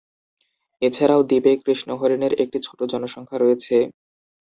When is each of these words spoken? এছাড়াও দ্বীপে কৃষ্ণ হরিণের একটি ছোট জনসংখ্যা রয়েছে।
এছাড়াও 0.81 1.21
দ্বীপে 1.29 1.51
কৃষ্ণ 1.61 1.89
হরিণের 1.99 2.33
একটি 2.43 2.57
ছোট 2.67 2.79
জনসংখ্যা 2.91 3.37
রয়েছে। 3.39 3.75